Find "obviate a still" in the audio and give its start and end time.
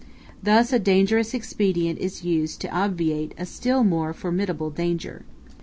2.75-3.83